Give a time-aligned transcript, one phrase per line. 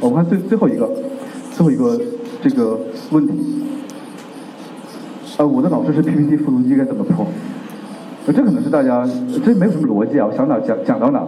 [0.00, 0.88] 我们看最最后一个，
[1.52, 2.00] 最后一个
[2.40, 2.78] 这个
[3.10, 3.34] 问题。
[5.36, 7.26] 呃，我的老师是 PPT 复读机该怎么破？
[8.26, 9.06] 呃，这可能是大家
[9.44, 11.22] 这没有什么逻辑啊，我想哪讲讲到哪。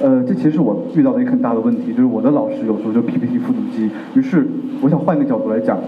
[0.00, 3.90] 呃，这其实是我遇到的一个很大的问题，就是我的老师有时候就 PPT 复读机。
[4.14, 4.46] 于是
[4.82, 5.78] 我想换一个角度来讲，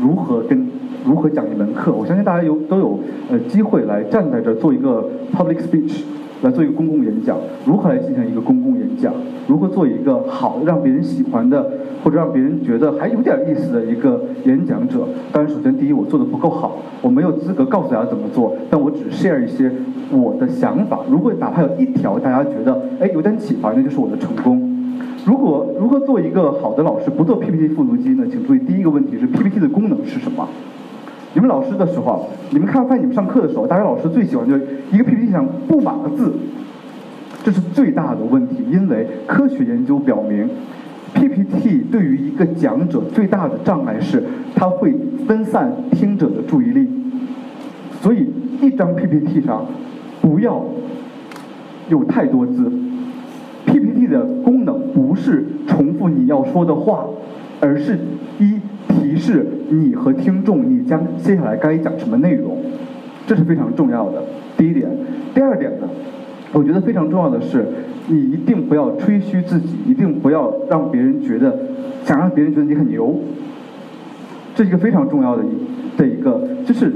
[0.00, 0.68] 如何跟
[1.04, 1.92] 如何讲一门课。
[1.92, 2.98] 我相信大家有都有
[3.30, 6.02] 呃机会来站在这做一个 public speech。
[6.42, 9.12] 来做一个公共演讲，如何来进行一个公共演讲？
[9.46, 11.70] 如何做一个好让别人喜欢的，
[12.02, 15.06] 或者让别人觉得还有点意思的一个演讲者？
[15.32, 19.70] 当然，首先第一，我做的不够好，我没有资格告诉大家怎么做，但我只 share 一些
[20.10, 21.00] 我的想法。
[21.10, 24.68] 如果哪怕有一条大家觉得哎有点启发，那就是我的成功。
[25.26, 28.24] 如果如何做一个好的老师，不做 PPT 复读机呢？
[28.30, 30.48] 请注意，第一个问题是 PPT 的功能是什么？
[31.34, 36.32] 你们老师的时候，你们看发现你们上课的时候，大学老师最喜欢就是一个 PPT 上布满了字，
[37.44, 38.64] 这是最大的问题。
[38.68, 40.48] 因为科学研究表明
[41.14, 44.22] ，PPT 对于一个讲者最大的障碍是，
[44.54, 44.94] 它会
[45.26, 46.88] 分散听者的注意力。
[48.00, 49.66] 所以一张 PPT 上
[50.20, 50.64] 不要
[51.88, 52.72] 有太多字。
[53.66, 57.04] PPT 的功能不是重复你要说的话，
[57.60, 57.98] 而是
[58.38, 58.60] 一。
[58.88, 62.56] 提示你和听众，你将接下来该讲什么内容，
[63.26, 64.22] 这是非常重要的。
[64.56, 64.88] 第一点，
[65.34, 65.88] 第二点呢，
[66.52, 67.64] 我觉得非常重要的是，
[68.08, 71.56] 你一定不要吹嘘自己，一定不要让别人觉得，
[72.04, 73.14] 想让别人觉得你很牛。
[74.54, 76.92] 这是一个非常重要的一的一个，就是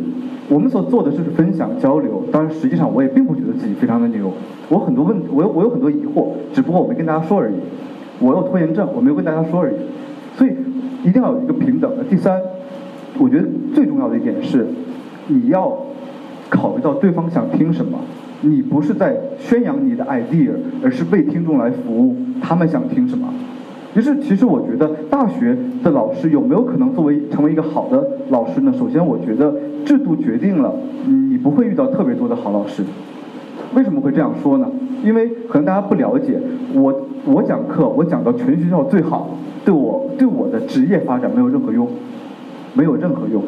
[0.49, 2.23] 我们所做的就是分享交流。
[2.33, 4.33] 当然，实际上我也并不觉得自己非常的牛，
[4.69, 7.55] 我很多问，我有我有很多疑惑，只不过我没跟大家说而已。
[8.21, 9.77] 我有拖延症，我没有跟大家说而已。
[10.37, 10.51] 所以。
[11.05, 12.05] 一定要有一个平等的。
[12.05, 12.41] 第三，
[13.19, 14.67] 我觉得最重要的一点是，
[15.27, 15.77] 你要
[16.49, 17.99] 考虑到对方想听什么。
[18.45, 20.51] 你不是在宣扬你的 idea，
[20.83, 23.33] 而是为听众来服务，他们想听什么。
[23.95, 28.73] 于是，其实我觉得大学的老师有没有可能作为成为一个好的老师呢？
[28.79, 30.75] 首先，我觉得制度决定了
[31.07, 32.83] 你不会遇到特别多的好老师。
[33.75, 34.69] 为什么会这样说呢？
[35.03, 36.39] 因为可能大家不了解，
[36.75, 36.93] 我
[37.25, 39.31] 我讲课，我讲到全学校最好。
[39.65, 41.89] 对我对我的职业发展没有任何用，
[42.75, 43.43] 没有任何用。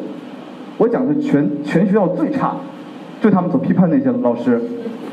[0.77, 2.55] 我讲的全全学校最差，
[3.27, 4.57] 对他们所批判那些老师，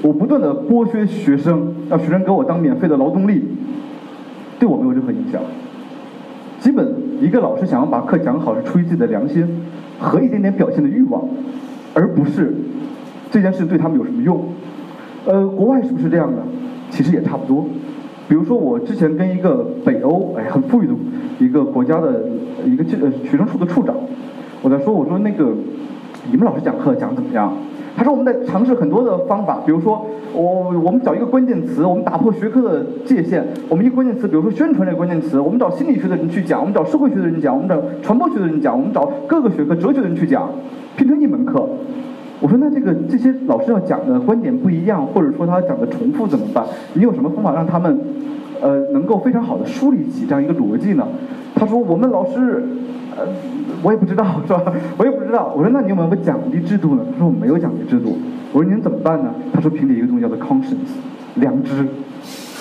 [0.00, 3.42] 我不断的剥削学生，让学生给我当免费的劳动力，
[4.56, 5.42] 对我没有任何影响。
[6.60, 9.44] 基本一个老师想要把课讲好，是出于自己的良心
[9.98, 11.24] 和一点点表现的欲望，
[11.92, 12.54] 而不是
[13.32, 14.44] 这件事对他们有什么用。
[15.26, 16.40] 呃，国外是不是这样的？
[16.90, 17.66] 其实也差不多。
[18.28, 20.94] 比如说，我之前跟一个北欧哎很富裕的
[21.40, 22.22] 一个国家的
[22.64, 23.96] 一个呃学生处的处长，
[24.62, 25.52] 我在说，我说那个
[26.30, 27.52] 你们老师讲课讲怎么样？
[27.96, 30.42] 他说我们在尝试很多的方法，比如说我
[30.84, 40.48] 我们找一个关键词，我们打破学科的界限，我们一个关键词，比如说宣传这个关键词，我们找心理学的人去讲，我们找社会学的人讲，我们找传播学的人讲，我们找各个学科哲学的人去讲，
[40.96, 41.68] 拼成一门课。
[42.40, 46.64] 我说那这个这些老师要讲的观点不一样，或者说他讲的重复怎么办？
[46.94, 47.96] 你有什么方法让他们，
[48.60, 51.06] 呃，能够非常好的梳理起这样一个逻辑呢？
[51.54, 52.64] 他说我们老师，
[53.16, 53.26] 呃，
[53.82, 54.62] 我也不知道 是吧？
[54.96, 55.52] 我也不知道。
[55.56, 57.04] 我说那你有没有个奖励制度呢？
[57.12, 58.16] 他说我没有奖励制度。
[58.52, 59.34] 我说您怎么办呢？
[59.52, 60.94] 他说凭借一个东西叫做 conscience，
[61.36, 61.86] 良知，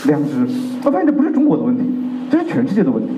[0.07, 0.47] 良知。
[0.83, 1.83] 我发现这不是中国的问题，
[2.29, 3.09] 这是全世界的问题。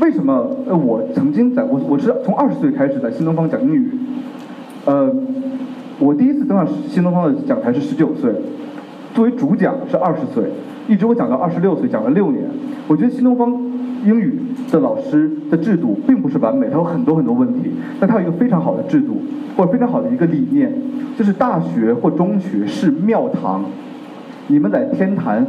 [0.00, 0.50] 为什么？
[0.66, 3.90] 呃，我曾经在我我是从二十岁开始在新东方讲英语，
[4.84, 5.12] 呃。
[5.98, 8.30] 我第一次登上新东方的讲台是十九岁，
[9.14, 10.44] 作为主讲是二十岁，
[10.86, 12.44] 一直我讲到二十六岁，讲了六年。
[12.86, 13.50] 我觉得新东方
[14.04, 14.38] 英语
[14.70, 19.22] 的老师的制度并不是完美，它有很多很多问题，但它有一个非常好的制度，
[19.56, 20.72] 或者非常好的一个理念，
[21.16, 23.64] 就是大学或中学是庙堂，
[24.48, 25.46] 你们在天坛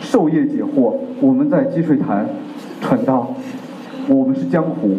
[0.00, 2.26] 授业解惑，我们在积水潭
[2.80, 3.34] 传道，
[4.08, 4.96] 我们是江湖。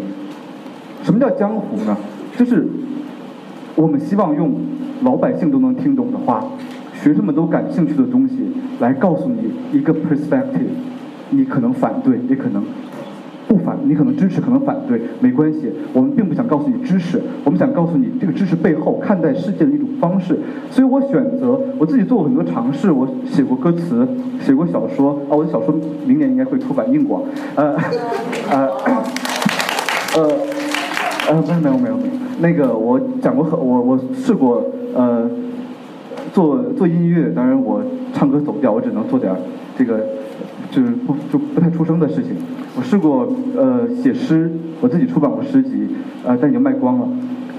[1.04, 1.98] 什么叫江湖呢？
[2.38, 2.68] 就是
[3.76, 4.52] 我们希望用。
[5.04, 6.46] 老百姓都能听懂的话，
[6.94, 8.36] 学生们都感兴趣的东西，
[8.80, 10.70] 来告诉你一个 perspective，
[11.32, 12.64] 你可能反对，也可能
[13.48, 15.72] 不反，你可能支持，可能反对，没关系。
[15.94, 20.40] 我们并不想告诉你知识，我们想告诉你这个知识背后看待世界的一种方式。
[20.70, 24.08] 所以我选择我自己做过很多尝试，我写过歌词，
[24.40, 27.24] 写过小说啊，我的小说明年应该会出版硬广，
[27.56, 27.76] 呃，
[28.50, 28.70] 呃，
[30.16, 30.32] 呃，
[31.30, 34.64] 呃，没有没有没有没有，那个我讲过很我我试过。
[34.94, 35.26] 呃，
[36.34, 37.82] 做做音乐，当然我
[38.14, 39.34] 唱歌走调，我只能做点
[39.78, 40.00] 这个，
[40.70, 42.32] 就是不就不太出声的事情。
[42.76, 44.50] 我试过呃写诗，
[44.80, 45.88] 我自己出版过诗集，
[46.26, 47.08] 呃但已经卖光了。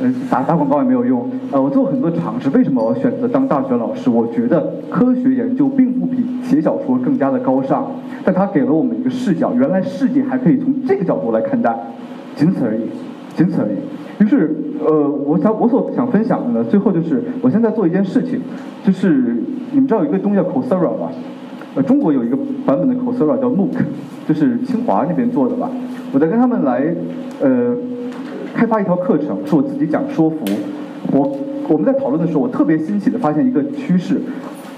[0.00, 1.28] 呃，打打广告也没有用。
[1.52, 4.08] 呃，我做很多尝试，为什么我选择当大学老师？
[4.08, 7.86] 我觉得科学研究并不比写小说更加的高尚，
[8.24, 11.78] 但它给了我们一个视角，原来世界还可以从这个角度来看待，
[12.34, 12.80] 仅此而已，
[13.36, 14.24] 仅此而已。
[14.24, 18.40] 于是，呃，我想我所想分享的呢，最后就是我现在做一件事情，
[18.84, 19.36] 就是
[19.72, 21.10] 你们知道有一个东西叫 Coursera 吧？
[21.74, 22.36] 呃，中国有一个
[22.66, 23.70] 版本的 Coursera 叫 MOOC，
[24.28, 25.70] 就是清华那边做的吧？
[26.12, 26.94] 我在跟他们来，
[27.40, 27.74] 呃，
[28.54, 30.36] 开发一条课程，是我自己讲说服。
[31.12, 31.38] 我
[31.68, 34.20] 我们在讨论的时候，我特别欣喜的发现一个趋势，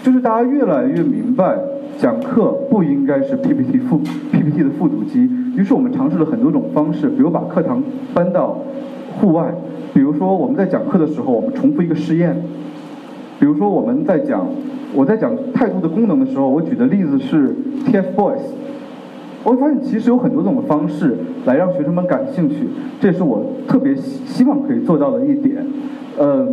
[0.02, 1.58] 就是大家越来越明白，
[1.98, 3.98] 讲课不应该是 PPT 复
[4.30, 5.28] PPT 的复读机。
[5.56, 8.58] 于是我们尝试了很多种方式，比如把课堂搬到
[9.18, 9.52] 户外，
[9.94, 12.36] 比如说我们在讲课的时候，我们重复一个实验，
[13.40, 14.46] 比如说我们在讲。
[14.96, 17.52] 我在讲态度的功能的时候，我举的例子是
[17.84, 18.38] TFBOYS。
[19.42, 22.68] 我会发现其实有很多种的方式来让学生们感兴趣，
[23.00, 25.66] 这也是我特别希望可以做到的一点。
[26.16, 26.46] 呃，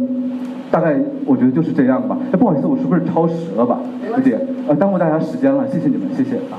[0.72, 2.18] 大概我觉得就是这样吧。
[2.34, 3.80] 哎，不好意思，我是不是超时了吧？
[4.10, 6.58] 有点，呃，耽误大家时间了，谢谢你们，谢谢啊。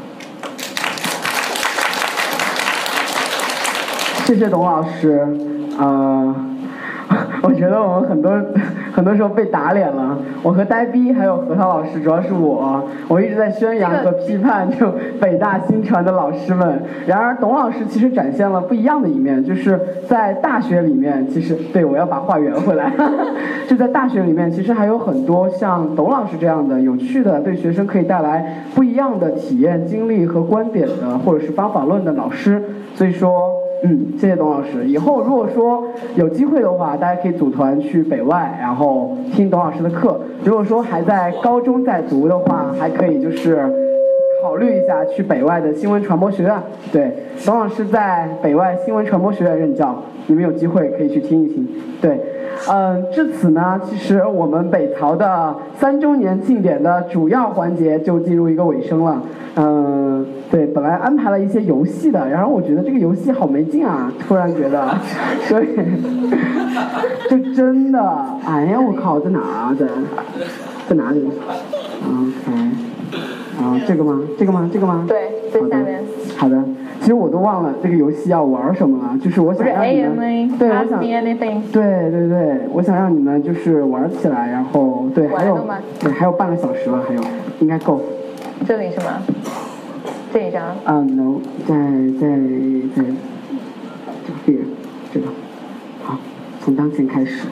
[4.25, 5.27] 谢谢董老师，
[5.81, 6.33] 呃，
[7.43, 8.33] 我觉得我们很多。
[8.93, 16.79] 很多时候被打脸了，我和呆逼还有核桃老师，主要是我，我一直在宣扬和批判就北大新传的老师们。
[17.07, 22.93] 然而董老师其实展现了不一样的一面，就是在大学里面，其实对我要把话圆回来，
[23.67, 32.63] 就在大学里面，其实还有很多像董老师这样的有趣的，对学生可以带来不一样的体验、经历和观点的，或者是方法论的老师。
[32.95, 33.62] 所以说。
[33.85, 34.87] 嗯，谢谢董老师。
[34.87, 35.83] 以后如果说
[36.15, 40.21] 有机会的话，大家可以组团去北外，然后听董老师的课。
[40.45, 43.69] 如果说还在高中在读的话，还可以就是
[44.43, 46.55] 考虑一下去北外的新闻传播学院。
[46.93, 47.13] 对，
[47.45, 51.69] 董老师在北外新闻传播学院任教，你们有机会可以去听一听。
[52.01, 52.21] 对，
[52.71, 59.21] 嗯，至此呢，其实我们北曹的三周年庆典的主要环节就进入一个尾声了。
[59.55, 64.89] 嗯，对，本来安排了一些游戏的，然后我觉得这个游戏好没劲啊，突然觉得，
[65.49, 65.67] 所以，
[67.29, 68.01] 就真的，
[68.47, 69.77] 哎呀，我靠，在哪啊？
[69.79, 69.87] 在，
[70.89, 71.23] 在哪里？
[72.03, 72.53] OK，
[73.61, 74.21] 啊，这个吗？
[74.39, 74.71] 这个吗？
[74.73, 75.05] 这个吗？
[75.07, 76.03] 对，在下面。
[76.39, 76.57] 好的，
[77.03, 85.67] 其实我都忘了这个游戏要玩什么了，就是我想让你们，对，我想，对对对，我想让你们就是玩起来，然后对，还有，
[85.99, 87.21] 对，还有半个小时了，还有，
[87.59, 88.01] 应该够。
[88.65, 89.21] 这里是吗？
[90.33, 90.63] 这一张？
[90.85, 91.75] 啊，no，在
[92.21, 92.29] 在
[92.95, 93.03] 在
[94.25, 94.59] 这边，
[95.13, 95.27] 这个。
[96.05, 96.17] 好，
[96.61, 97.49] 从当前开始。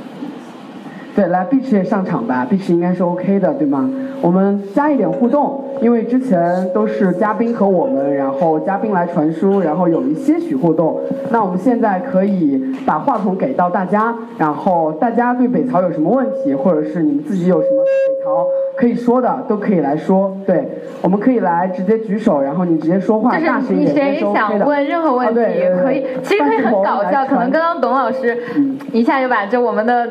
[1.15, 3.91] 对，来碧池也上场吧，碧池应该是 OK 的，对吗？
[4.23, 11.01] 我们加一点互动，因为之前都是嘉宾和我们，然后嘉宾来传输，然后有一些许互动。
[11.31, 20.37] 那我们现在可以把话筒给到大家，然后大家对北曹有什么问题，或者是你们自己有什么北曹可以说的，都可以来说。
[20.47, 20.67] 对，
[21.03, 24.03] 我们可以来直接举手，然后你直接说话，大声一点是。
[24.11, 25.35] 你谁想问任何问题，
[25.83, 27.25] 可以，其实可以很搞笑。
[27.27, 28.39] 可能刚刚董老师
[28.93, 30.09] 一下就把这我们的。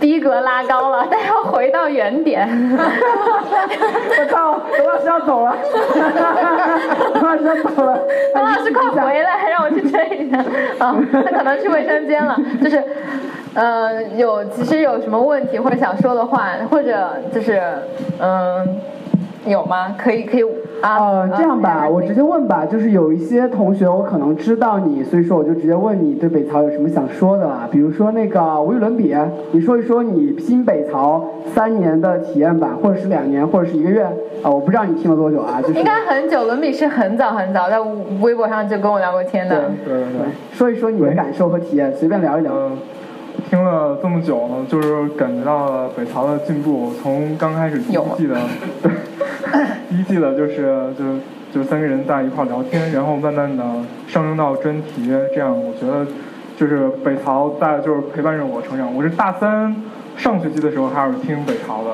[0.00, 2.48] 逼格拉高了，但要回到原点。
[2.50, 5.54] 我操，董老师要走了，
[7.14, 7.96] 董老师要走了，
[8.34, 10.38] 董老师快回来，让我去追一下。
[10.84, 12.36] 啊，他可能去卫生间了。
[12.60, 12.82] 就是，
[13.54, 17.60] 呃，有其实有什么问题或者想说的话，或者就是，
[18.18, 18.66] 嗯，
[19.44, 19.94] 有吗？
[19.98, 20.42] 可以可以
[20.80, 20.96] 啊。
[20.96, 27.68] 呃，这样吧，我直接问吧，就是有一些同学我可能知道你，所以说我就直接问你对北曹有什么想说的啦。
[27.70, 29.14] 比如说那个无与伦比，
[29.50, 31.22] 你说一说你拼北曹
[31.54, 34.02] 三年的体验吧，或者是两年，或者是一个月
[34.42, 37.78] 啊，我不知道你听了多久啊，就是应该很久，伦比是很早很早，在
[38.22, 39.70] 微博上就跟我聊过天的。
[39.84, 42.50] 对对对，说一说你的感受和体验，随便聊一聊。
[43.52, 48.34] 听了这么久呢，就是感觉到了北曹的进步，从刚开始第一季的。
[49.90, 51.04] 第一季的就是就
[51.52, 53.62] 就三个人在一块聊天，然后慢慢的
[54.08, 56.06] 上升到专题，这样我觉得
[56.56, 58.94] 就是北曹在就是陪伴着我成长。
[58.94, 59.76] 我是大三
[60.16, 61.90] 上学期的时候开始听北朝的，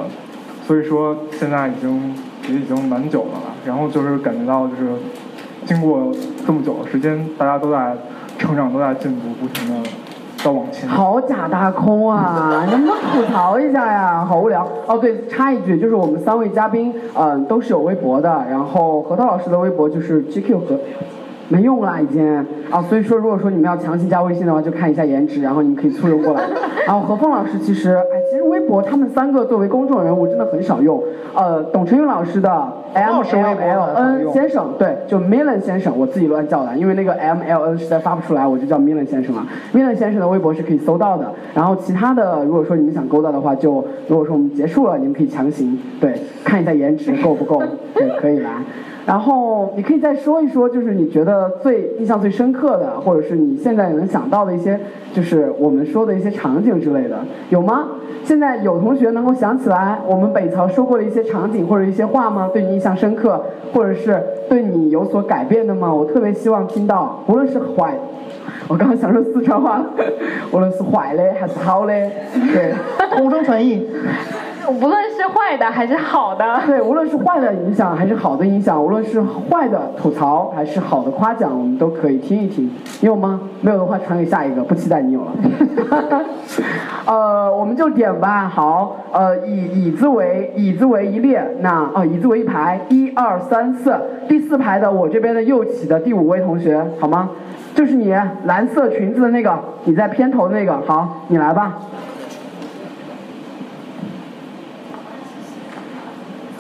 [0.65, 2.15] 所以说现在已经
[2.49, 3.55] 也已经蛮久了了。
[3.67, 4.93] 然后就是感觉到就是
[5.67, 6.15] 经过
[6.47, 7.97] 这么久的时间，大家都在
[8.39, 9.91] 成长，都在进步，不停的。
[10.87, 12.65] 好假大空啊！
[12.71, 14.25] 能不能吐槽一下呀？
[14.25, 14.67] 好无聊。
[14.87, 18.45] 哦，对，插一句，就是我们三位嘉宾，嗯，都是有微博的。
[18.51, 20.79] 然后核桃老师的微博就是 GQ 和，
[21.49, 22.47] 没用了已经。
[22.71, 26.43] 啊，所以说如果说你们要强行加微信的话，就看一下颜值，然后你们可以簇拥过来。
[26.87, 28.18] 然后何凤老师其实，哎，其实
[28.49, 28.83] 微博。
[28.83, 31.03] 他们三个作为公众人物真的很少用。
[31.35, 32.51] 呃，董晨云老师的
[32.95, 39.47] M L L N 先生，对，就 Millen 先生，我自己乱叫的，因为那个 M L N 实在发不出来，我就叫 Millen 先生了。
[39.73, 41.31] Millen 先生的微博是可以搜到的。
[41.55, 46.15] 然后其他的，如果说你们想勾搭的话，就如果说我们结束了，你们可以强行对
[46.45, 47.63] 看一下颜值够不够，
[47.95, 48.51] 对，可以来。
[49.09, 54.79] 然后你可以再说一说，就是你觉得最印象最深刻的，或者是你现在能想到的一些，
[55.15, 57.17] 就是我们说的一些场景之类的，
[57.49, 57.89] 有吗？
[58.25, 62.51] 现在有同学能够想起来我们北曹说过的一些场景或者一些话吗？
[62.53, 65.91] 对你印象深刻，或者是对你有所改变的吗？
[65.91, 67.95] 我特别希望听到，无论是坏，
[68.69, 69.83] 我刚刚想说四川话，
[70.53, 71.95] 无论是坏的还是好的，
[72.53, 72.75] 对，
[73.17, 73.89] 同声传译。
[74.69, 82.71] 无论是坏的还是好的，对，无论是坏的影响还是好的影响，无论是坏的吐槽还是好的夸奖，我们都可以听一听。
[83.01, 83.41] 你有吗？
[83.63, 85.33] 没有的话传给下一个，不期待你有了。
[87.07, 88.47] 呃，我们就点吧。
[88.47, 93.99] 好，呃，以椅子为椅子为一列，那哦，椅子为一排，一二三四，
[94.29, 97.31] 第四排的我这边的右起的第五位同学，好吗？
[97.75, 101.79] 就是你，蓝色裙子的那个，你在片头那个，好，你来吧。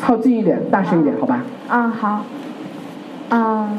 [0.08, 1.42] 靠近一点，大声一点，好吧？
[1.68, 2.20] 啊，好。
[3.28, 3.78] 嗯，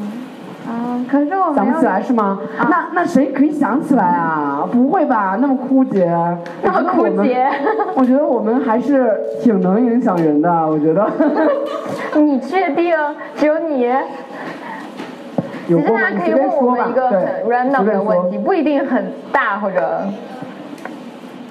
[0.70, 2.38] 嗯，可是我想不起来是吗？
[2.70, 4.64] 那那谁可以想起来啊？
[4.70, 5.36] 不会吧？
[5.40, 6.08] 那么枯竭，
[6.62, 7.50] 那么枯竭。
[7.96, 11.04] 我觉得我们还是挺能影响人的，我觉得。
[12.22, 12.94] 你确定？
[13.34, 13.90] 只有你？
[15.66, 20.02] 其实大家可以问我们一个很 random 的问题，不一定很大或者。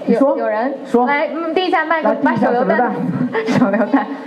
[0.07, 2.93] 有有人说来，嗯，递一下麦克，把手榴弹，
[3.45, 4.07] 手榴弹。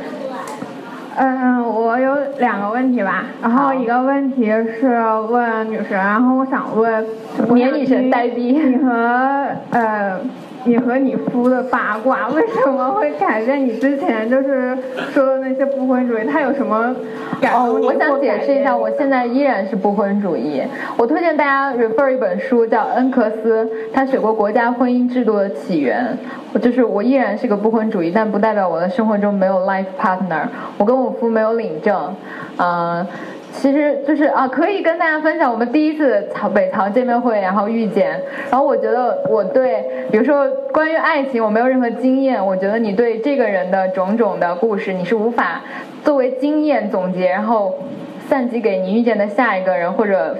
[1.16, 5.00] 嗯，我有两个问题吧，然后一个问题是
[5.30, 7.04] 问女神，然后我想问，
[7.50, 10.20] 免女神你和呃。
[10.64, 14.76] 你和你夫的八卦为什么会改变你之前就是
[15.12, 16.24] 说的那些不婚主义？
[16.24, 16.94] 他有什么
[17.40, 20.62] 改哦，我想解释一下，我现在依然是不婚主义。
[20.96, 26.16] 我推荐大家 refer 一本书，叫恩格斯，他写过《国家婚姻制度的起源》。
[26.52, 30.42] 我就是我依然是个不婚主义，但不代表我的生活中没有 life partner。
[30.78, 32.14] 我跟我夫没有领证，
[32.58, 33.06] 嗯。
[33.52, 38.20] 其实就是啊，可以跟大家分享我们第一次曹北曹见面会，然后遇见。
[38.50, 42.44] 然后我觉得我对，比如说关于爱情，我没有任何经验。
[42.44, 45.60] 我觉得你对这个人的种种的故事，你是无法
[46.02, 47.78] 作为经验总结，然后
[48.28, 50.36] 散集给你遇见的下一个人或者。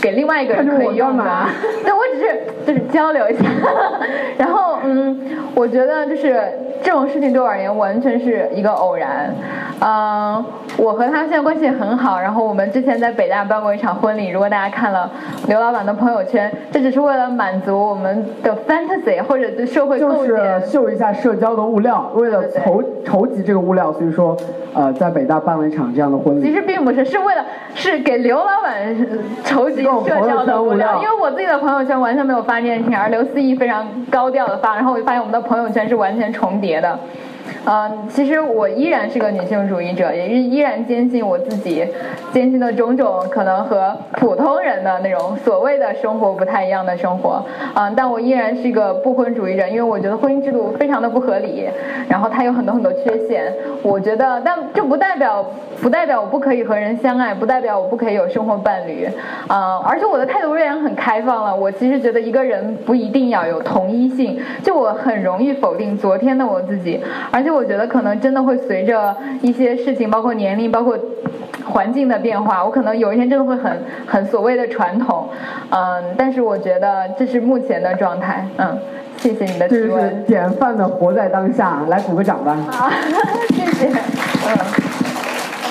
[0.00, 1.24] 给另外一个人可以用的，
[1.84, 3.44] 对我只是就是交流一下，
[4.38, 5.18] 然后嗯，
[5.54, 6.42] 我觉得就是
[6.82, 9.34] 这种事情对我而言完全是一个偶然，
[9.80, 10.42] 嗯，
[10.78, 15.10] 我和他现在关系很好，然后我们之前在北大办过一场婚礼，如果大家看了
[15.48, 24.34] 刘老板的朋友圈，这只是为了满足我们的 fantasy 或者对社会就是秀一下社交的物料，为了筹筹集这个物料，所以说
[24.74, 26.42] 呃在北大办了一场这样的婚礼。
[26.42, 28.96] 其实并不是，是为了是给刘老板
[29.44, 29.89] 筹集。
[30.04, 36.98] 社交的无聊，因为我自己的朋友圈完全没有发这件事情，而刘思怡非常高调的发，然后我就发现我们的朋友圈是完全重叠的。
[37.66, 41.86] 嗯，其实我依然是个女性主义者，也是依然坚信我自己
[42.32, 47.44] 坚信的种种可能和普通人的那种所谓的生活不太一样的生活。
[47.74, 51.68] 嗯，但我依然是一个不婚主义者，因为我觉得婚姻制度非常的不合理，
[52.08, 53.52] 然后它有很多很多缺陷。
[53.82, 55.44] 我觉得，但这不代表
[55.82, 59.06] 不代表我不可以和人相爱，不代表我不可以有生活伴侣。
[59.48, 61.54] 嗯，而且我的态度仍然很开放了。
[61.54, 66.98] 我其实觉得一个人不一定要有同一性，就我很容易否定昨天的我自己，
[67.30, 67.50] 而且。
[67.50, 70.96] 我觉得可能真的会随着一些事情，包括年龄，包括
[71.64, 75.28] 环境的变化，我可能有一天真的会很很所谓的传统，
[75.70, 78.78] 嗯，但是我觉得这是目前的状态，嗯，
[79.16, 79.90] 谢谢你的提问。
[79.90, 82.56] 这是典范的活在当下，来鼓个掌吧。
[82.70, 82.88] 好，
[83.52, 84.56] 谢谢，嗯，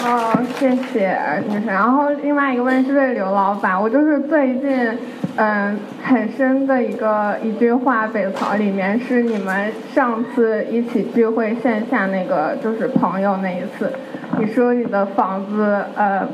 [0.10, 1.16] 哦，谢谢，
[1.48, 4.98] 女神，然后另外一个问题是对刘老板，我就是最近。
[5.42, 13.90] 嗯，很深的一个一句话，北曹里面是你们上次一起聚会线下那个就是朋友那一次，
[14.38, 16.28] 你说你的房子呃，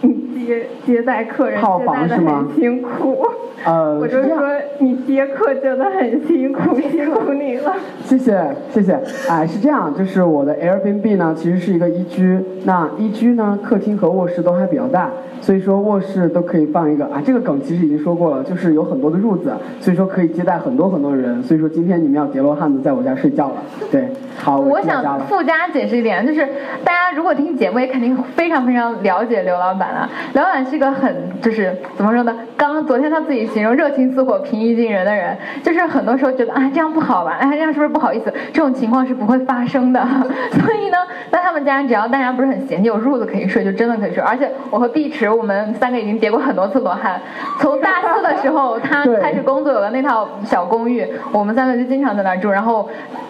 [0.00, 3.24] 接接待客人接待的很辛苦。
[3.62, 4.38] 呃，我就说
[4.78, 7.74] 你接客真的很辛苦， 辛苦你了。
[8.04, 8.42] 谢谢
[8.72, 15.10] 谢谢，哎，是这样，就是我的 Airbnb 呢，其实是一个一居，那一居呢，客厅和卧室都还比较大，
[15.42, 23.56] 所以说卧室都可以放一个啊，这个梗其实已经说过了，就是有很多的褥子，所以说可以接待很多很多人，所以说今天你们要叠罗汉子在我家睡觉了，
[23.92, 26.48] 对，好，我想附加解释一点，就是
[26.82, 30.08] 大家如果听节目也肯定非常非常了解刘老板，啊。
[30.32, 32.34] 刘老板是个很就是怎么说呢？
[32.56, 38.32] 刚昨天他自己形容热情似火、平易近人的人，就是很多时候觉得啊这样不好吧， 哎这样是不是不好意思？
[38.52, 40.00] 这种情况是不会发生的。
[40.52, 40.98] 所以呢，
[41.30, 44.22] 在他们家只要大家不是很嫌弃，有褥子可以睡，就真的可以睡。
[44.22, 47.20] 而且我和碧池，我们三个已经叠过很多次罗汉。
[47.60, 52.50] 从大四的时候他开始工作，有了那套小公寓，我们三个就经常在那住。
[52.50, 52.88] 然后，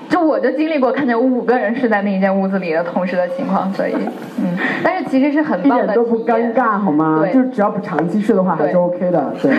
[0.09, 3.95] 就我就经历过看见五个人睡在那一间屋子里的同时的情况，所以，
[4.38, 7.23] 嗯，但是其实是很一点都不尴尬，好吗？
[7.33, 9.50] 就是只要不长期睡的话，还是 OK 的， 对。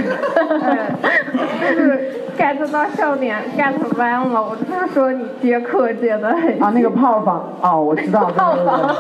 [1.76, 6.62] 就是 get 到笑点 get 弯了，我就是说你接客接的很。
[6.62, 8.32] 啊，那个泡房，哦，我知道。
[8.36, 8.96] 泡房。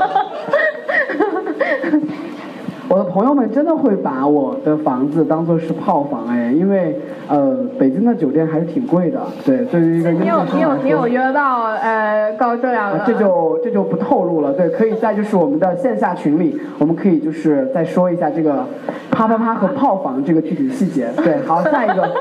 [2.91, 13.01] 我的朋友们真的会把我的房子当做是炮房哎，因为呃，北京的酒店还是挺贵的，对，对于一个你有你有你有约到呃高质量的？
[13.05, 18.65] 这就这就不透露了，对，可以在就是我们的线下群里，我们可以就是再说一下这个
[19.09, 21.07] 啪啪啪和炮房这个具体细节。
[21.23, 22.09] 对，好，下一个。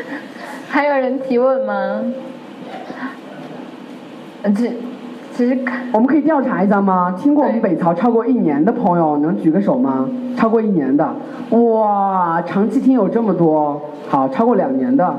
[0.70, 2.02] 还有人提问吗？
[4.56, 4.72] 这。
[5.40, 5.58] 其实
[5.90, 7.14] 我们可以调查一下吗？
[7.18, 10.06] 听过我们北曹超过一年的朋友能举个手吗？
[10.36, 11.14] 超过一年的，
[11.48, 13.80] 哇，长期听有这么多，
[14.10, 15.16] 好，超过两年的，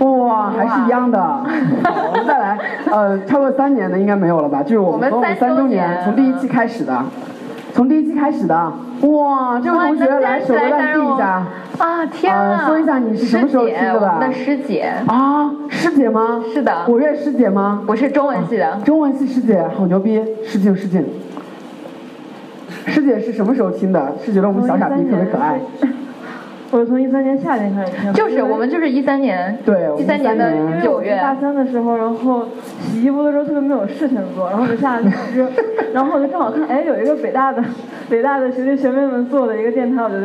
[0.00, 1.18] 哇，还是一样的。
[1.18, 2.58] 我们再来，
[2.92, 4.62] 呃，超过三年的应该没有了吧？
[4.62, 7.02] 就是我们我们三周年，从第一期开始的，
[7.72, 11.42] 从第一期开始的，哇，这位同学来手都烂递一下。
[11.78, 12.66] 啊天啊！
[12.66, 14.14] 说一下你是什么时候听的吧？
[14.14, 16.42] 我们的师姐啊，师姐吗？
[16.52, 16.84] 是的。
[16.86, 17.82] 果月师姐吗？
[17.86, 18.80] 我是中文系的。
[18.84, 20.22] 中文系师姐，好牛逼！
[20.44, 21.04] 失敬失敬。
[22.86, 24.14] 师姐是什么时候听的？
[24.24, 25.60] 是觉得我们小傻逼特别可爱。
[26.76, 30.52] 我从一三年夏天开始听，就是我们就是一三年，对，一三年的
[30.82, 32.46] 九月，大三的时候，然后
[32.82, 35.48] 洗衣服的时候特别没有事情做，然后就下去听，
[35.94, 37.64] 然后我就正好看，哎，有一个北大的
[38.10, 40.16] 北大的学弟学妹们做的一个电台，我就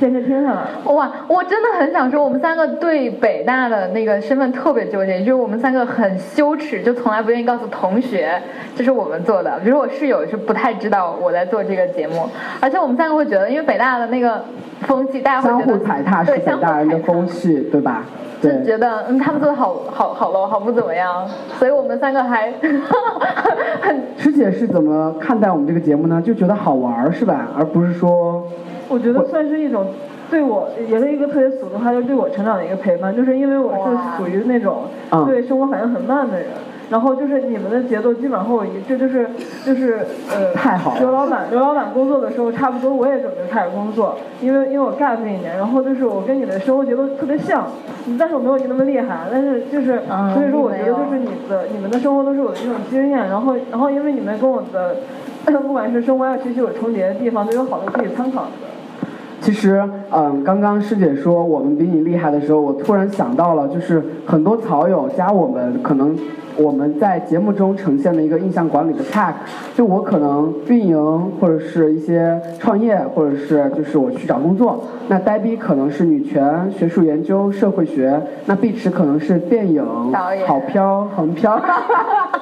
[0.00, 0.70] 天天听下来了。
[0.86, 8.40] 哇，我真的很想说，我们三个对北大的那个身份特别纠结，就是我们三个很羞耻，就从来不愿意告诉同学
[8.74, 12.26] 这是我们做的，比如我室友是不太知道我在做这个节目，
[12.60, 14.42] 而且我们三个会觉得，因为北大的那个
[14.80, 15.97] 风气，大家会觉得。
[15.98, 18.04] 踩踏是北大人的风气，对吧？
[18.40, 21.26] 就觉得嗯，他们做的好好好 low，好不怎么样，
[21.58, 22.52] 所以我们三个还
[23.82, 24.00] 很。
[24.16, 26.22] 师姐是怎么看待我们这个节目呢？
[26.24, 27.48] 就觉得好玩是吧？
[27.56, 28.44] 而不是说。
[28.88, 29.86] 我觉得算是一种
[30.30, 33.14] 对我，也是一个特别俗的话，就是对我成长的一个陪伴。
[33.14, 34.82] 就是因为我是属于那种
[35.26, 36.46] 对生活反应很慢的人。
[36.90, 39.28] 然后就是你们的节奏基本上和我一，致就是
[39.64, 39.98] 就是
[40.30, 41.00] 呃， 太好了。
[41.00, 47.66] 刘老板，刘老板工作的时候，差不多我也准备开始工作，因为因为我 gap 一年，然后就是我跟你的生活节奏特别像，
[48.18, 50.00] 但是我没有你那么厉害，但是就是，
[50.34, 54.96] 所以说我觉得就是你的你们的生活都是我的一种经验，然后然后因为你们跟我的，
[55.60, 58.48] 不管是生活还是学习有重叠的地方，都有好多可以参考的。
[59.40, 66.16] 其实，嗯，刚刚师姐说我们比你厉害的时候，我突然想到了，就是很多草友加我们可能。
[66.60, 69.32] 我们在节目中呈现的一个印象管理的 tag，
[69.76, 74.82] 就我可能运营或者是一些创业，或者是就是我去找工作。
[75.06, 78.20] 那呆逼可能是女权、学术研究、社会学。
[78.46, 79.86] 那碧池可能是电影、
[80.48, 81.62] 好飘、横飘。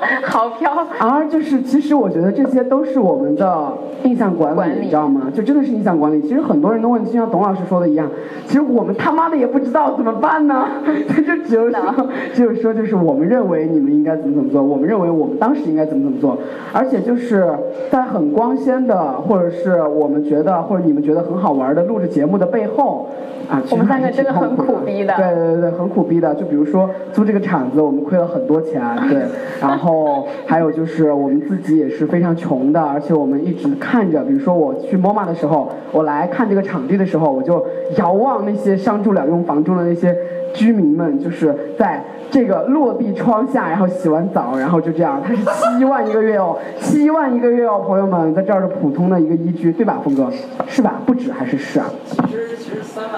[0.26, 0.72] 好飘。
[0.98, 3.72] 而就是其实我觉得这些都是我们的
[4.04, 5.30] 印象管理，你知道吗？
[5.34, 6.22] 就真的是印象管理。
[6.22, 8.08] 其实很多人的问题就像董老师说的一样，
[8.46, 10.66] 其实我们他妈的也不知道怎么办呢？
[11.26, 14.06] 就只有说，只有说就是我们认为你们应。
[14.06, 14.62] 该怎么怎么做？
[14.62, 16.38] 我们认为我们当时应该怎么怎么做，
[16.72, 17.44] 而且就是
[17.90, 23.08] 在很光鲜的，或者是我们觉得或者你们觉得很好玩的录制节目的背后，
[23.50, 25.12] 啊，我们三个真的很苦逼的。
[25.16, 26.32] 对对对对，很苦逼的。
[26.36, 29.22] 就比如说租这个场子，我们亏了很多钱，对。
[29.60, 37.64] 然后后还有就是我们自己也是非常穷的，而且我们一直看着，比如说我去 MOMA 的时候，我来看这个场地的时候，我就
[37.96, 40.16] 遥望那些商住两用房中的那些
[40.52, 42.04] 居民们，就是在。
[42.28, 50.28] 这个落地窗下，然后洗完澡，然后就这样，他是七万一个月哦， 七万一个月哦，朋友们，在这儿是普通的一个一居，对吧，峰哥？
[50.66, 51.00] 是吧？
[51.06, 51.86] 不止还是是啊？
[52.26, 53.12] 其实其实三万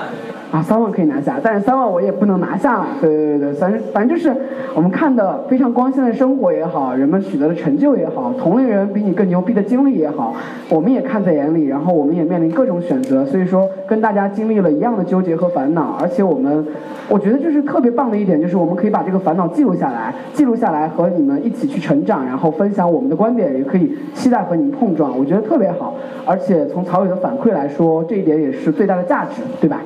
[0.53, 2.87] 啊，三万可以拿下，但是三万我也不能拿下。
[3.01, 4.33] 对对对对，反正反正就是
[4.75, 10.35] 我们看的非常光鲜的生活也好，人们取得的成就也好，同龄人比你更牛逼的经历也好，
[10.69, 16.65] 我们也看在眼里，然后我们也面临各种选择，所以说跟大家经历了一样的纠结和烦恼，而且我们，
[17.09, 19.03] 我觉得就是特别棒的一点，就是我们可以把。
[19.09, 25.95] 这个烦恼记录下来，记录下来和你们一起去成长，然后分享我们的观点，也可以期待和你们碰撞，我觉得特别好。
[26.27, 29.81] 而且从曹伟的反馈来说，这一点也是最大的价值，对吧？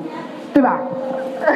[0.53, 0.79] 对吧？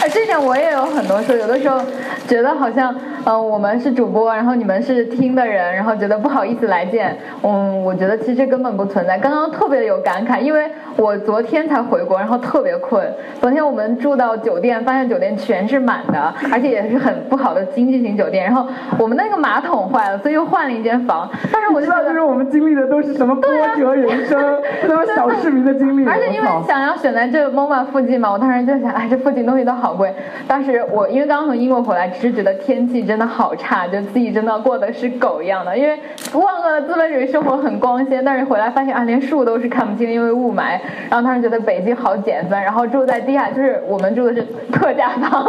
[0.00, 1.80] 哎这点我也有很多时候，有的时候
[2.28, 2.94] 觉得好像，
[3.28, 7.14] 嗯，我们是主播，然后你们是听的人，然后觉得不好意思来见。
[7.42, 9.18] 嗯，我觉得其实根本不存在。
[9.18, 13.06] 刚刚特别有感慨，因为我昨天才回国，然后特别困。
[13.38, 18.42] 昨天我们住到酒店，发现酒店全是满的，而且也是很不好的经济型酒店。
[18.42, 18.66] 然后
[18.98, 21.28] 我们那个马桶坏了，所以又换了一间房。
[21.52, 24.40] 但是我就知道，就是我们经历的都是什么波折人生，
[24.80, 26.08] 什么小市民的经历。
[26.08, 30.14] 而且因为想要选在这 MOMA 附近嘛，我当时就想，哎，这附近东西都好贵。
[30.46, 35.76] 当时我因为刚刚从英国回来，只是觉得天气真真的好差，就自己真的过得是狗一样的。
[35.76, 35.98] 因为
[36.34, 40.78] 万恶的资本主义生活很光鲜，但是回来发现啊，连树都是看不清，因为雾霾。
[41.10, 45.44] 然后当时觉得北京好简单，然后住在地下，就是我们住的是特价房，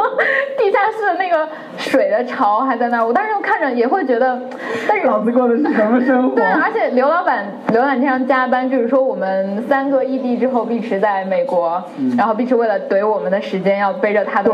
[0.69, 3.05] 地下室的那个水的潮还在那儿。
[3.05, 4.39] 我当时就看着也会觉得，
[4.87, 6.35] 但是老子过的是什么生活？
[6.35, 11.83] 对，而且刘老板刘老板经常加班，就是说我们三个异地之后，碧池在美国，
[12.15, 14.51] 然后碧池为了怼我们的时间，要背着他的，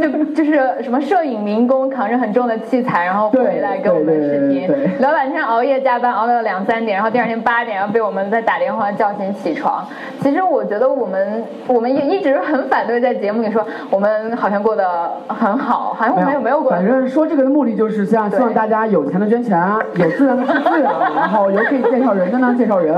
[0.00, 4.68] 就就是什么摄影民工扛着很重的器材，然后回来给我们视频。
[4.98, 9.86] 刘老板经常熬夜加班，熬到两三点，然后第二天八点要被我们再打电话叫醒起床。
[10.20, 16.70] 其实我觉得我们我们也一直很反对在节目里说我们好像过得很好，好像没有没有过。
[16.70, 19.60] 反正说这个的目的就是希望希望大家有钱的捐钱，
[19.94, 22.96] 有资源的出资源，然后有可以介绍人的呢 介绍人，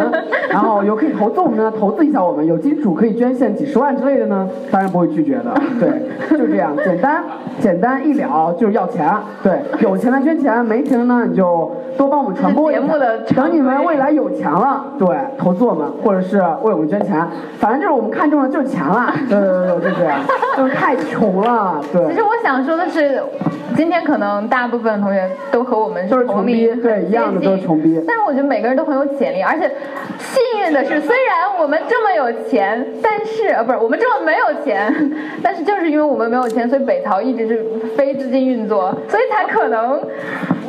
[0.49, 5.53] 然后有可以投资我们呢投资一下我们，有金主可以捐献几十万之类的呢，当然不会拒绝的。
[5.81, 7.23] 对，就这样简单
[7.59, 9.11] 简单一了，就是要钱。
[9.43, 12.83] 对，有钱的捐钱，没钱的呢你就多帮我们传播一下。
[13.35, 17.27] 等你们未来有钱了，对，投资我们或者是为我们捐钱，
[17.59, 19.13] 反正就是我们看中的就是钱了。
[19.29, 20.19] 对对对，就是这样，
[20.57, 21.81] 就是太穷了。
[21.93, 22.12] 对。
[22.13, 23.23] 其实我想说的是，
[23.75, 27.99] 今天可能大部分同学都和我们是穷逼，对，一样的都是穷逼。
[28.07, 29.67] 但是我觉得每个人都很有潜力，而且
[30.19, 34.95] 幸运的是，虽然我们这么有钱，但是呃不是我们这么没有钱，
[35.43, 37.65] 但是就是因为我们没有钱，所以北曹一直是
[37.97, 39.99] 非资金运作，所以才可能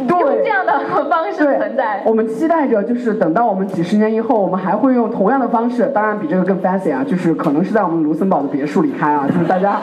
[0.07, 0.73] 用这样的
[1.09, 2.01] 方式存在。
[2.05, 9.79] 我们期待着，就是等到我们几十年以后，我们还会用同样的方式，当然比这个更 fancy 啊，就是可能是在我们卢森堡的别墅里开啊， 就是大家，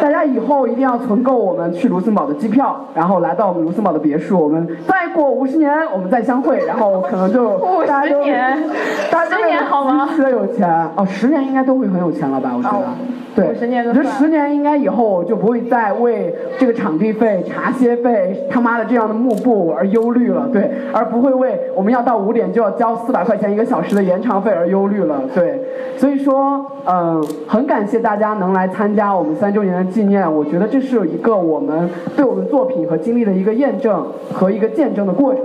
[0.00, 10.06] 大家以后一定要存够我们去卢森堡的机票，然后来到我们卢森堡的别墅，我们再过五十年我们再相会，然后可能就 五十年，十年好吗？
[10.10, 12.52] 极其的有钱哦，十年应该都会很有钱了吧？
[12.56, 12.86] 我觉得，
[13.34, 25.60] 对，十年我觉得十年应该以后就不会再为这个场地费、茶歇费、他妈的这样的幕布而忧虑了，对，而不会为我们要到五点就要交四百块钱一个小时的延长费而忧虑了，对，
[25.96, 35.42] 所以说，嗯，很感谢大家能来参加我们三周年的纪念，我觉得这是一个我们对我们作品和经历的一个验证和一个见证的过程。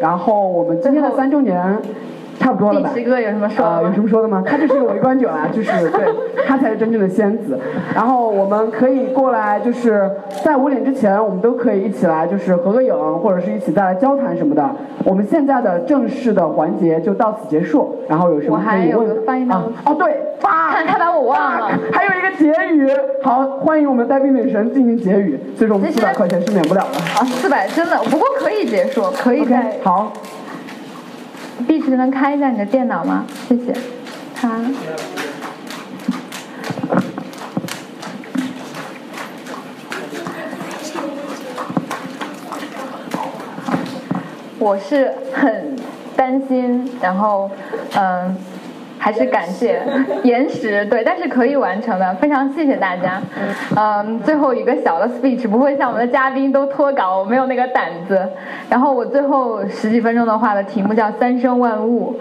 [0.00, 1.76] 然后我们今天的三周年。
[2.38, 2.90] 差不多了吧？
[2.94, 3.82] 七哥有什么说？
[3.82, 4.42] 有什么说的吗？
[4.44, 6.04] 他就是个围观者啊， 就是对，
[6.46, 7.58] 他才是真正的仙子。
[7.94, 10.10] 然后我们可以过来，就是
[10.44, 14.68] 在五点之前，我们都可以一起来，就是合个影，或者是一起再来交谈什么的。
[15.04, 17.96] 我们现在的正式的环节就到此结束。
[18.08, 19.50] 然后有什么可以问？
[19.50, 21.68] 啊，哦对，看他把我忘了。
[21.92, 22.90] 还有一个结语，
[23.22, 25.38] 好，欢迎我们呆逼美神进行结语。
[25.56, 26.98] 所以说我们四百块钱是免不了的。
[26.98, 30.12] 啊，四百真的，不过可以结束，可以再好。
[31.62, 33.24] 碧池能开一下你的电脑吗？
[33.48, 33.74] 谢谢。
[34.34, 34.60] 他。
[44.58, 45.76] 我是很
[46.16, 47.50] 担心，然后
[47.96, 48.36] 嗯。
[49.02, 49.82] 还是感谢
[50.22, 53.20] 延时，对，但是可以完成的，非常谢谢大家。
[53.76, 58.24] 嗯，最后一个小的 speech，不会像我们的嘉宾都脱稿，我没有那个胆子。
[58.70, 62.16] 然后我最后十几分钟的话的题目叫“三生万物”，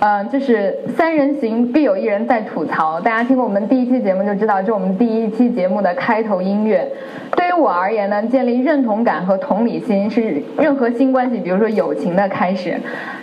[0.00, 3.00] 嗯，就是三人行必有一人在吐槽。
[3.00, 6.86] 大家听过我们第一期节目就知道，这是我们第一期节目的开头音乐。
[7.34, 12.78] 对于我而言呢，建立认同感和同理心是任何新关系，比如说友情的开始。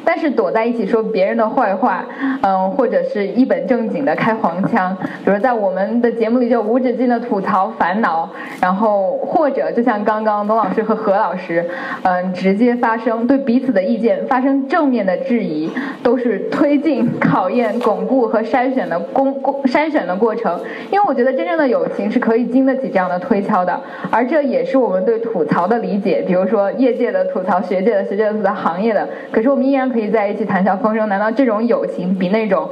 [0.06, 2.04] 但是躲在一起说别人的坏话，
[2.41, 8.27] 嗯，或者是一本正经的开黄腔，比如在我们的节目里就无止境的吐槽烦恼，
[8.59, 11.63] 然后或者就像刚刚董老师和何老师，
[12.01, 20.59] 嗯，直接发生对彼此的意见发生正面的质疑，都是推进、考验、巩固和筛选的公公筛选的过程。
[20.91, 26.23] 因为我觉得真正的友情是可以经得起这样的推敲的，而这也是我们对吐槽的理解。
[26.25, 29.83] 比如说业界的吐槽、学界的学界的吐槽、行业的，可是我们依然。
[29.93, 32.67] 可以在一起谈笑风生，难道这种友情比那种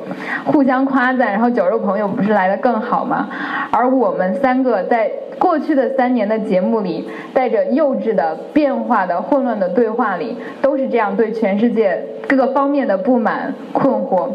[0.46, 3.30] 互相夸赞然后酒肉朋友不是来的更好吗？
[3.72, 14.30] 而我们三个在过去的三年的节目里，带着幼稚的、变化的、混乱的对话里，都是这样对全世界各个方面的不满、困惑。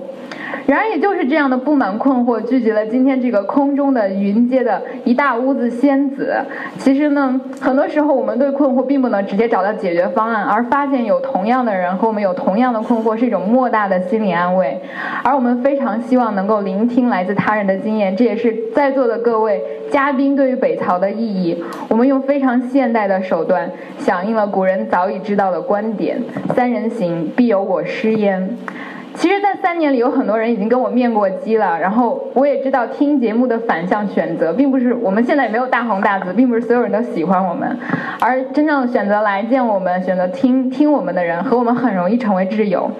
[0.67, 6.35] 然而，也就是这样的不满困惑，聚集了今天这个空中的云阶的一大屋子仙子。
[6.79, 14.81] 其实呢，很多时候我们对困惑并不能直接找到解决方案，而发现有同样的人和我们有同样的困惑，是一种莫大的心理安慰。
[15.23, 21.63] 而我们非常希望能够聆听来自他人的经验，这也是在座的各位嘉宾对于北曹的意义。
[21.89, 26.19] 我们用非常现代的手段，响应了古人早已知道的观点：
[26.55, 28.57] 三人行，必有我师焉。
[29.17, 31.79] 其实，在三年里，有很多人已经跟我面过基了。
[31.81, 37.67] 然后，我也知道听节目的反向选择，并不是我们现在也没有大红大紫，并不是所有人都喜欢我们。
[38.21, 42.91] 而真正选择来见我们、选择听听我们的人，和我们很容易成为 挚友。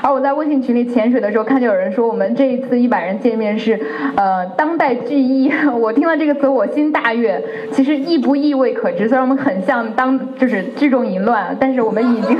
[0.00, 3.78] 而我在微信群里潜水的时候，看见有人说我们这一次一百人见面是
[4.14, 5.52] 呃当代聚义。
[5.76, 7.42] 我听了这个词，我心大悦。
[7.72, 12.38] 其实意不意味可知，虽然我们很像当就是聚众淫乱，但是我们已经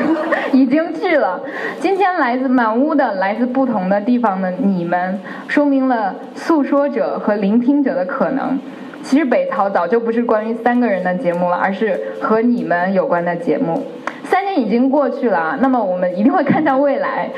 [0.52, 1.40] 已经聚了。
[1.80, 3.23] 今天来自满屋的。
[3.24, 8.60] 来自不同的地方的你们，说明了诉说者和聆听者的可能。
[9.02, 13.82] 其实北淘早就不是关于三个人的节目了，而是和你们有关的节目。
[14.24, 17.28] 三年已经过去了，那么我们一定会看向未来。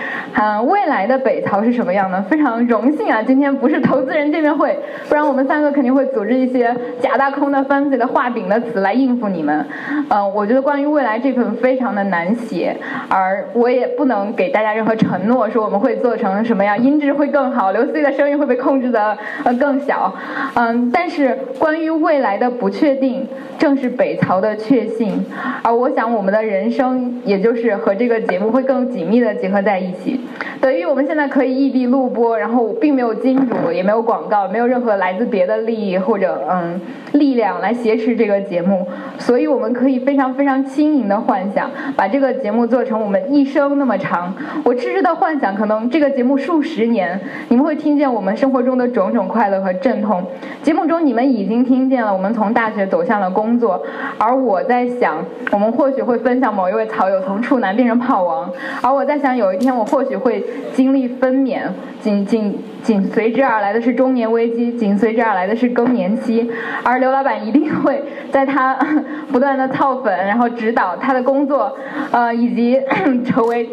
[0.40, 2.25] 嗯，未来的北曹是什么样呢？
[2.31, 9.66] 非常荣幸啊，今天不是投资人见面会，不然我们三个肯定会组织一些假大空的、fancy 的画饼的词来应付你们。
[10.09, 12.77] 嗯，我觉得关于未来这份非常的难写，
[13.09, 20.14] 而我也不能给大家任何承诺，说我们会做成什么样，音质会更好，刘思的声音会被控制的呃更小。
[20.55, 23.27] 嗯，但是关于未来的不确定，
[23.59, 25.27] 正是北曹的确信。
[25.62, 26.75] 而我想我们的人生。
[26.76, 30.20] 生，也就是和这个节目会更紧密的结合在一起。
[30.66, 36.81] 等于我们现在可以异地录播，然后并没有金主，也没有广告，没有任何来自别的利益或者嗯
[37.12, 38.85] 力量来挟持这个节目，
[39.16, 44.35] 所以我们可以非常非常轻盈的幻想，把这个节目做成我们一生那么长。
[44.64, 50.20] 我痴痴的幻想，可能这个节目数十年，你们会听见我们生活中的种种快乐和阵痛。
[50.64, 53.81] 节目中你们已经听见了我们从大学走向了工作，
[54.18, 55.18] 而我在想，
[55.52, 58.50] 我们或许会分享某一位草友从处男变成炮王，
[58.83, 60.44] 而我在想，有一天我或许会。
[60.74, 61.60] 经历分娩，
[62.00, 66.50] 紧紧紧随之而来的是中年危机，紧随之而来的是更年期，
[66.82, 68.76] 而刘老板一定会在他
[69.32, 71.76] 不断的操粉，然后指导他的工作，
[72.10, 72.80] 呃，以及
[73.24, 73.68] 成为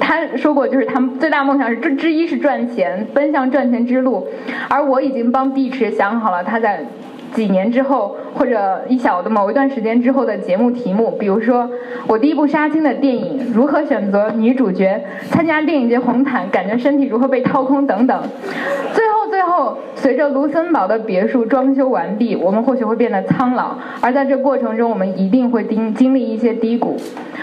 [0.00, 4.26] 他说过，就是他们最大梦想是之之一是赚钱，奔向赚钱之路，
[4.68, 6.84] 而我已经帮碧池想好了他在。
[7.34, 11.68] 几年之后，或者一小的某一段时间之后的节目题目，比如说
[12.06, 18.22] 我第一部杀青的电影，如何选择女主角，参加电影节红毯，感觉身体如何被掏空等等，
[19.54, 19.78] 后。
[19.96, 26.96] 随着卢森堡的别墅装修完毕，我们或许会变得苍老，而在这过程中，我们一定会经经历一些低谷。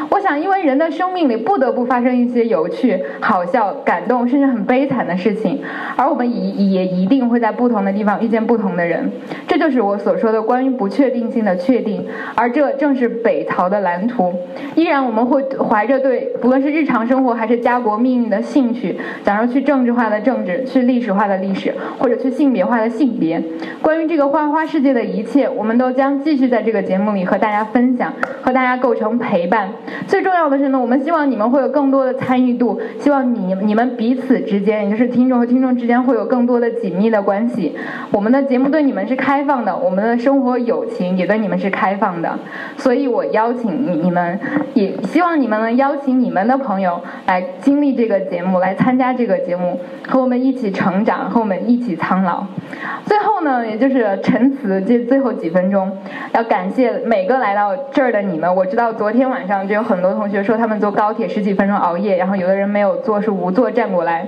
[0.10, 5.60] 我想，因为人的生命里不得不发生一些有趣、好笑、感动，甚至很悲惨的事情，
[5.95, 9.10] 而我们也也一定会在不同的地方遇见不同的人。
[9.47, 14.32] 这就是我所说的关于不确定性的确定，而这正是北逃的蓝图。
[14.76, 22.52] 依然，我们会怀着对不论是日常生活还是家国命运的兴趣，假如去政治化的政治，去历史化的历史，或者去性。
[22.52, 23.42] 别化的性别，
[23.82, 28.12] 关于这个花花世界的一切，我们都将继续在这个节目里和大家分享，
[28.42, 29.70] 和大家构成陪伴。
[30.06, 37.74] 最重要的是呢，我们希望你们会有更多的参与度，希望你你们彼此之间，也就是听众和听众之间会有更多的紧密的关系。
[38.12, 42.38] 我们的节目对你们是开放的，我们的生活友情也对你们是开放的。
[42.76, 44.38] 所以我邀请你你们，
[44.74, 52.43] 也希望你们能邀请你们的朋友来经历这个节目，来参加这个节目，和我们一起成长，和我们一起苍老。
[53.06, 55.91] 最后呢，也就是陈词这最后几分钟，
[56.34, 58.54] 要感谢每个来到这儿的你们。
[58.54, 64.27] 我知道昨天晚上就有很多同学说他们坐高铁十几分钟熬夜，然后有的人没有坐，是无座站过来。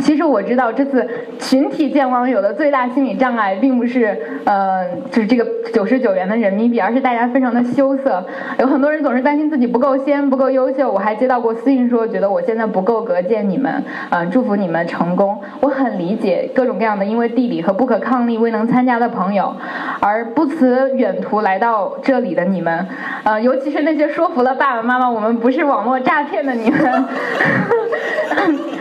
[0.00, 8.24] 其实我知道这次群体见网友的最大心理障碍，并不是呃，就是这个九十九元的人民币，而是大家非常的羞涩。
[8.58, 10.90] 有很多人总是担心自己不够仙、不够优秀。
[10.90, 15.40] 我还接到过私信说，觉得我现在不够格见你们，嗯，祝福你们成功。
[15.60, 19.54] 我很理解各种各样的因为地理和不可抗力未能参加的朋友，
[20.00, 22.86] 而不辞远途来到这里的你们，
[23.24, 26.80] 呃，尤其是那些说服了爸爸妈妈我们不是网络诈骗的你们。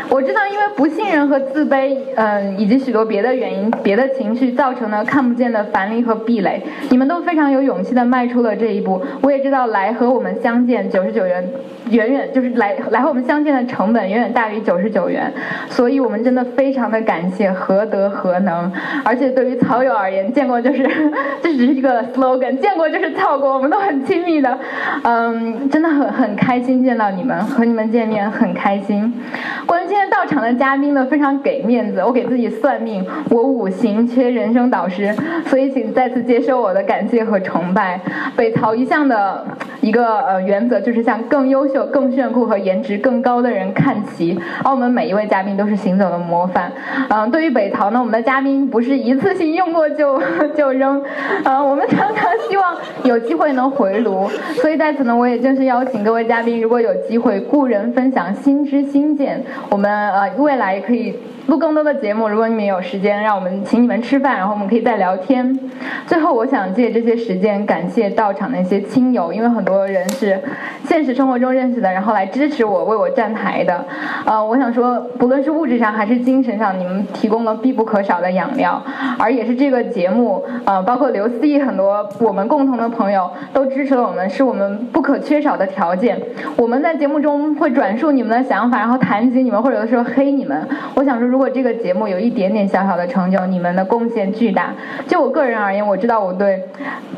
[0.07, 8.99] 我知道，因为不信任和自卑，嗯，以及许多别的原因、别的情绪造成的看不见的樊篱和壁垒，你们都非常有勇气的迈出了这一步。
[9.21, 11.47] 我也知道，来和我们相见九十九元，
[11.91, 15.31] 远远就是来来和我们相见的成本远远大于九十九元，
[15.69, 18.71] 所以我们真的非常的感谢，何德何能？
[19.03, 20.83] 而且对于草友而言，见过就是
[21.41, 24.57] 这只是一个 slogan，见过就是错过，我们都很亲密的，
[25.03, 29.13] 嗯，真的很很开心见到你们，和你们见面很开心。
[29.65, 29.84] 关。
[29.87, 37.99] 今天到场的嘉宾呢，非常给面子，我给自己算命，我五行缺人生导师，所以请再次接受我的感谢和崇拜。
[38.35, 39.45] 北曹一向的
[39.81, 46.71] 一个呃原则就是向更优秀、更炫酷和颜值更高的人看齐，而我们每一位嘉宾都是行走的模范。
[47.09, 50.19] 嗯，对于北曹呢，我们的嘉宾不是一次性用过就
[50.55, 50.99] 就扔，
[51.43, 59.43] 嗯，我们常常希望有机会能回炉，所以在此呢，我也正式邀请各位嘉宾，如果有机会，故人分享新知新见，
[59.75, 61.13] 我们呃未来可以。
[61.47, 65.57] 录更多的节目，如果你们有时间，让我们请你们吃饭，然后我们可以再聊天。
[66.07, 70.41] 最后，我想借这些时间感谢到场的一些亲友，因为很多人是
[70.85, 73.85] 现实生活中认识的，然后来支持我、为我站台的。
[74.25, 78.81] 呃，我想说，不论是物质上还是精神上，你们提供了必不可少的养料，
[79.19, 86.19] 而也是这个节目，呃，包括刘思义很多我们共同的朋友都支持了我们，是我们不可缺少的条件。
[86.57, 90.67] 我们在节目中会转述你们的想法，然后谈及你们，或者有的时候黑你们。
[90.95, 91.34] 我想说。
[91.35, 94.73] 如果这个节目有一点点小小的成就，你们的贡献巨大。
[95.05, 96.63] 就我个人而言，我知道我对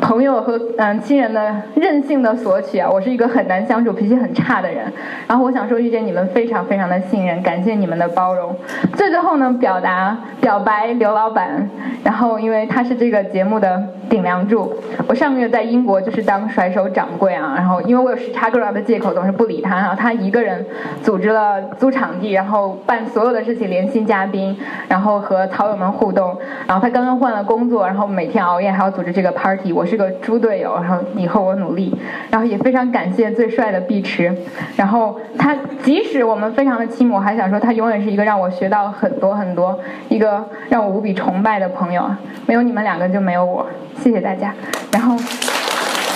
[0.02, 4.92] 朋友和嗯亲人的任性的索取啊，我是一个很难相处、脾气很差的人。
[5.28, 8.56] 然后我想说，遇见你们非常非常的信任，感谢你们的包容。
[8.96, 11.70] 最最后呢，表达表白刘老板，
[12.04, 14.74] 然后因为他是这个节目的顶梁柱。
[15.08, 20.66] 我上个月在英国就是当甩手掌柜啊，然后因为我有时差各样的借口，总是不理他，然后他一个人
[21.04, 23.98] 组织了租场地，然后办所有的事情，联系。
[24.08, 26.34] 嘉宾，然后和草友们互动，
[26.66, 31.94] 然后他刚刚换了工作，然后每天熬夜还要组织这个 party，我是个猪队友，然后以后我努力，
[32.30, 34.34] 然后也非常感谢最帅的碧池，
[34.78, 42.10] 然后他即使我们非常的亲，我还想说他永远是一个让我学到很多很多，一个让我无比崇拜的朋友，
[42.46, 43.66] 没有你们两个就没有我，
[44.04, 44.54] 谢谢大家，
[44.92, 45.16] 然后。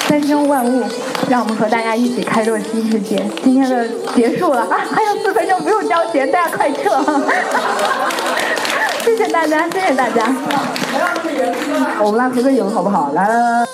[0.08, 0.84] 三生万物，
[1.30, 3.24] 让我们和大家一起开拓新世界。
[3.42, 7.02] 今天的结束了啊，还有四分钟不用交钱，大家快撤！
[9.06, 10.28] 谢谢大家，谢谢大家。
[12.04, 13.14] 我们来合个影好不好？
[13.14, 13.66] 来来来。